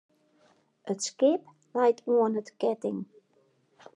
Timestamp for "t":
2.37-2.49